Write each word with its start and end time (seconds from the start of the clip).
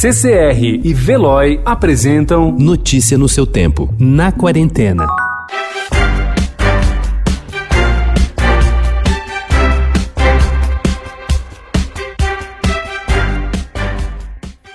CCR 0.00 0.80
e 0.84 0.94
Veloy 0.94 1.60
apresentam 1.64 2.52
Notícia 2.52 3.18
no 3.18 3.28
seu 3.28 3.44
tempo, 3.44 3.92
na 3.98 4.30
quarentena. 4.30 5.04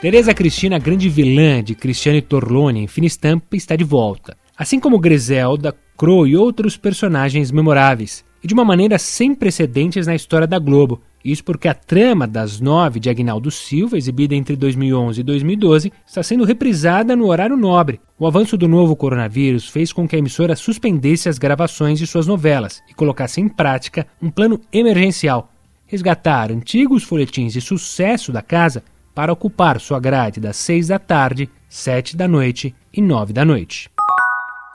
Teresa 0.01 0.33
Cristina, 0.33 0.77
grande 0.77 1.07
vilã 1.07 1.63
de 1.63 1.73
Cristiane 1.73 2.21
Torlone 2.21 2.81
em 2.81 2.87
Fina 2.87 3.07
Estampa, 3.07 3.55
está 3.55 3.77
de 3.77 3.85
volta. 3.85 4.35
Assim 4.57 4.77
como 4.77 4.99
Griselda, 4.99 5.73
Crow 5.97 6.27
e 6.27 6.35
outros 6.35 6.75
personagens 6.75 7.49
memoráveis, 7.49 8.25
e 8.43 8.47
de 8.47 8.53
uma 8.53 8.65
maneira 8.65 8.97
sem 8.97 9.33
precedentes 9.33 10.05
na 10.05 10.15
história 10.15 10.45
da 10.45 10.59
Globo. 10.59 11.01
Isso 11.23 11.43
porque 11.43 11.67
a 11.67 11.73
trama 11.73 12.27
das 12.27 12.59
nove 12.59 12.99
de 12.99 13.09
Agnaldo 13.09 13.49
Silva, 13.49 13.97
exibida 13.97 14.35
entre 14.35 14.55
2011 14.55 15.21
e 15.21 15.23
2012, 15.23 15.93
está 16.05 16.21
sendo 16.21 16.43
reprisada 16.43 17.15
no 17.15 17.27
horário 17.27 17.55
nobre. 17.55 18.01
O 18.19 18.27
avanço 18.27 18.57
do 18.57 18.67
novo 18.67 18.95
coronavírus 18.95 19.69
fez 19.69 19.93
com 19.93 20.07
que 20.07 20.15
a 20.15 20.19
emissora 20.19 20.55
suspendesse 20.55 21.29
as 21.29 21.37
gravações 21.37 21.97
de 21.97 22.05
suas 22.05 22.27
novelas 22.27 22.81
e 22.89 22.93
colocasse 22.93 23.39
em 23.39 23.47
prática 23.47 24.05
um 24.21 24.29
plano 24.29 24.59
emergencial. 24.71 25.49
Resgatar 25.85 26.51
antigos 26.51 27.03
folhetins 27.03 27.53
de 27.53 27.61
sucesso 27.61 28.31
da 28.31 28.41
casa 28.41 28.83
para 29.15 29.31
ocupar 29.31 29.79
sua 29.79 29.99
grade 29.99 30.39
das 30.39 30.57
seis 30.57 30.87
da 30.87 30.99
tarde, 30.99 31.49
sete 31.69 32.17
da 32.17 32.27
noite 32.27 32.75
e 32.91 33.01
nove 33.01 33.31
da 33.31 33.45
noite. 33.45 33.89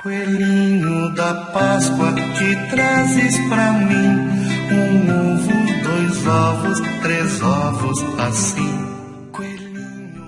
Coelhinho 0.03 1.13
da 1.15 1.35
Páscoa, 1.53 2.15
que 2.15 2.71
trazes 2.71 3.37
pra 3.49 3.73
mim 3.73 4.39
um 4.71 5.35
ovo, 5.35 5.68
dois 5.99 6.27
ovos, 6.27 6.81
três 7.03 7.43
ovos 7.43 8.05
assim. 8.21 9.08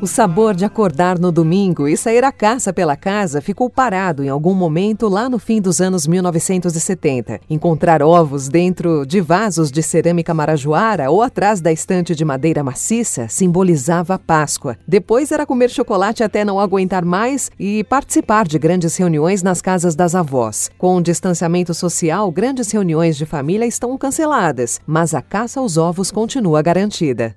O 0.03 0.07
sabor 0.07 0.55
de 0.55 0.65
acordar 0.65 1.19
no 1.19 1.31
domingo 1.31 1.87
e 1.87 1.95
sair 1.95 2.25
à 2.25 2.33
caça 2.33 2.73
pela 2.73 2.97
casa 2.97 3.43
ficou 3.43 3.69
parado 3.69 4.25
em 4.25 4.31
algum 4.31 4.55
momento 4.55 5.07
lá 5.11 5.29
no 5.29 5.39
fim 5.39 5.61
dos 5.61 5.79
anos 5.79 6.07
1970. 6.07 7.39
Encontrar 7.51 8.03
ovos 8.03 8.49
dentro 8.49 9.05
de 9.05 9.21
vasos 9.21 9.71
de 9.71 9.83
cerâmica 9.83 10.33
marajoara 10.33 11.11
ou 11.11 11.21
atrás 11.21 11.61
da 11.61 11.71
estante 11.71 12.15
de 12.15 12.25
madeira 12.25 12.65
maciça 12.65 13.29
simbolizava 13.29 14.15
a 14.15 14.19
Páscoa. 14.19 14.79
Depois 14.89 15.31
era 15.33 15.45
comer 15.45 15.69
chocolate 15.69 16.23
até 16.23 16.47
não 16.47 16.59
aguentar 16.59 17.05
mais 17.05 17.51
e 17.61 17.85
participar 17.85 18.49
de 18.49 18.59
grandes 18.59 18.97
reuniões 18.97 19.43
nas 19.43 19.61
casas 19.61 19.95
das 19.95 20.15
avós. 20.15 20.71
Com 20.79 20.97
o 20.97 21.03
distanciamento 21.03 21.75
social, 21.75 22.31
grandes 22.31 22.71
reuniões 22.71 23.19
de 23.19 23.27
família 23.27 23.67
estão 23.67 23.99
canceladas, 23.99 24.81
mas 24.87 25.13
a 25.13 25.21
caça 25.21 25.61
aos 25.61 25.77
ovos 25.77 26.11
continua 26.11 26.63
garantida. 26.63 27.37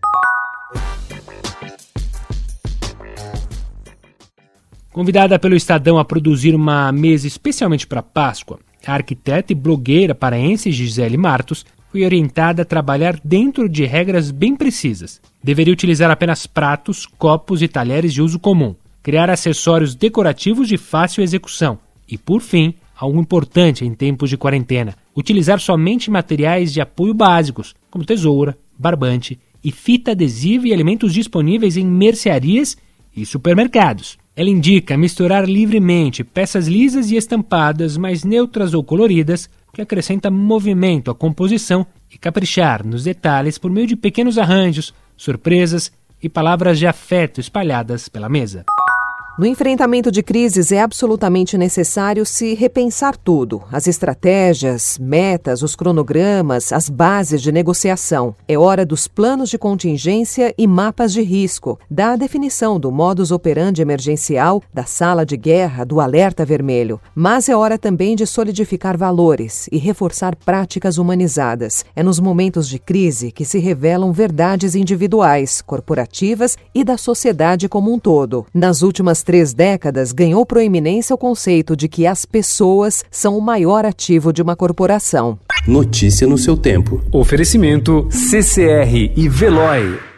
Convidada 4.94 5.40
pelo 5.40 5.56
Estadão 5.56 5.98
a 5.98 6.06
produzir 6.06 6.54
uma 6.54 6.92
mesa 6.92 7.26
especialmente 7.26 7.88
para 7.88 8.04
Páscoa, 8.04 8.60
a 8.86 8.94
arquiteta 8.94 9.52
e 9.52 9.56
blogueira 9.56 10.14
paraense 10.14 10.72
Gisele 10.72 11.18
Martos 11.18 11.66
foi 11.92 12.06
orientada 12.06 12.62
a 12.62 12.66
trabalhar 12.66 13.20
dentro 13.24 13.68
de 13.68 13.86
regras 13.86 14.30
bem 14.30 14.56
precisas. 14.56 15.20
Deveria 15.44 15.74
utilizar 15.74 16.12
apenas 16.12 16.46
pratos, 16.46 17.08
copos 17.08 17.64
e 17.64 17.68
talheres 17.68 18.14
de 18.14 18.22
uso 18.22 18.38
comum, 18.38 18.76
criar 19.02 19.32
acessórios 19.32 19.96
decorativos 19.96 20.68
de 20.68 20.78
fácil 20.78 21.24
execução 21.24 21.80
e, 22.08 22.16
por 22.16 22.40
fim, 22.40 22.76
algo 22.96 23.20
importante 23.20 23.84
em 23.84 23.96
tempos 23.96 24.30
de 24.30 24.38
quarentena, 24.38 24.96
utilizar 25.16 25.60
somente 25.60 26.12
materiais 26.12 26.72
de 26.72 26.80
apoio 26.80 27.16
básicos, 27.16 27.74
como 27.90 28.06
tesoura, 28.06 28.56
barbante 28.78 29.40
e 29.64 29.72
fita 29.72 30.12
adesiva 30.12 30.68
e 30.68 30.72
elementos 30.72 31.16
disponíveis 31.16 31.78
em 31.78 31.86
mercearias 31.86 32.78
e 33.16 33.26
supermercados. 33.26 34.22
Ela 34.36 34.50
indica 34.50 34.98
misturar 34.98 35.48
livremente 35.48 36.24
peças 36.24 36.68
lisas 36.68 37.12
e 37.12 37.16
estampadas, 37.16 37.98
mais 37.98 38.24
neutras 38.24 38.74
ou 38.74 38.84
coloridas, 38.84 39.48
que 39.72 39.82
acrescenta 39.82 40.32
movimento 40.32 41.12
à 41.12 41.16
composição 41.16 41.86
e 42.12 42.18
caprichar 42.18 42.86
nos 42.86 43.04
detalhes 43.04 43.58
por 43.58 43.70
meio 43.70 43.88
de 43.88 43.96
pequenos 43.96 44.38
arranjos, 44.38 44.94
surpresas 45.16 45.92
e 46.22 46.28
palavras 46.28 46.80
de 46.80 46.88
afeto 46.88 47.40
espalhadas 47.40 48.10
pela 48.10 48.30
mesa. 48.30 48.66
No 49.36 49.48
enfrentamento 49.48 50.12
de 50.12 50.22
crises 50.22 50.72
é 50.72 50.80
absolutamente 50.80 51.58
necessário 51.58 52.24
se 52.24 52.54
repensar 52.54 53.18
tudo: 53.18 53.64
as 53.72 53.88
estratégias, 53.88 55.00
metas, 55.02 55.64
os 55.64 55.76
cronogramas, 55.76 56.72
as 56.72 56.88
bases 56.88 57.42
de 57.42 57.52
negociação. 57.52 58.36
É 58.48 58.56
hora 58.56 58.86
dos 58.86 59.08
planos 59.08 59.50
de 59.50 59.58
contingência 59.58 60.54
e 60.56 60.68
mapas 60.68 61.12
de 61.12 61.24
risco, 61.24 61.80
da 61.90 62.16
definição 62.16 62.80
do 62.80 62.92
modus 62.92 63.32
operandi 63.32 63.82
emergencial, 63.82 64.62
da 64.72 64.86
sala 64.86 65.26
de 65.26 65.36
guerra, 65.36 65.84
do 65.84 66.00
alerta 66.00 66.46
vermelho. 66.46 67.02
Mas 67.16 67.50
é 67.50 67.56
hora 67.56 67.80
também 67.80 68.16
de 68.16 68.28
solidificar 68.28 68.96
valores 68.96 69.68
e 69.72 69.80
reforçar 69.80 70.36
práticas 70.36 71.00
humanizadas. 71.00 71.84
É 71.96 72.04
nos 72.04 72.20
momentos 72.20 72.70
de 72.70 72.78
crise 72.78 73.32
que 73.32 73.46
se 73.46 73.58
revelam 73.58 74.12
verdades 74.12 74.76
individuais, 74.76 75.60
corporativas 75.60 76.56
e 76.76 76.84
da 76.84 77.00
sociedade 77.00 77.68
como 77.68 77.92
um 77.92 77.98
todo. 77.98 78.46
Nas 78.54 78.84
últimas 78.84 79.23
três 79.24 79.54
décadas, 79.54 80.12
ganhou 80.12 80.46
proeminência 80.46 81.14
o 81.14 81.18
conceito 81.18 81.76
de 81.76 81.88
que 81.88 82.06
as 82.06 82.26
pessoas 82.26 83.04
são 83.10 83.38
o 83.38 83.42
maior 83.42 83.86
ativo 83.86 84.32
de 84.32 84.42
uma 84.42 84.56
corporação. 84.56 85.40
Notícia 85.68 86.28
no 86.28 86.38
seu 86.38 86.56
tempo. 86.56 87.02
Oferecimento 87.12 88.08
CCR 88.12 89.12
e 89.16 89.28
Veloy. 89.28 90.13